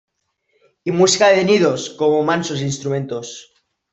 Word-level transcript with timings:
Y 0.83 0.89
música 0.91 1.27
de 1.27 1.43
nidos, 1.45 1.91
como 1.91 2.23
mansos 2.23 2.59
instrumentos. 2.63 3.27